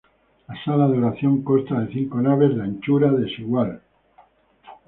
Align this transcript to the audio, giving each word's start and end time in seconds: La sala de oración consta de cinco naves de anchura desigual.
La 0.47 0.55
sala 0.65 0.87
de 0.87 0.97
oración 0.97 1.43
consta 1.43 1.79
de 1.79 1.93
cinco 1.93 2.19
naves 2.21 2.55
de 2.55 2.63
anchura 2.63 3.11
desigual. 3.11 3.83